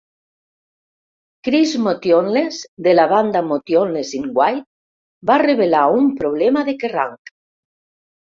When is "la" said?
2.95-3.05